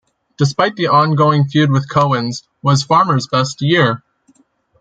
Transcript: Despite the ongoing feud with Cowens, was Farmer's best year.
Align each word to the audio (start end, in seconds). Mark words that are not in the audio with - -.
Despite 0.35 0.75
the 0.77 0.87
ongoing 0.87 1.47
feud 1.47 1.69
with 1.69 1.87
Cowens, 1.87 2.41
was 2.63 2.81
Farmer's 2.81 3.27
best 3.27 3.61
year. 3.61 4.01